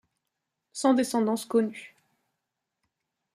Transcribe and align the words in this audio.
Sans 0.73 0.95
descendance 0.95 1.45
connue. 1.45 1.95